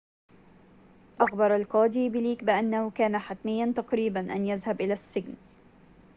[1.21, 5.33] أخبر القاضي بليك بأنه كان حتميّاً تقريباً أن يذهب إلى السجن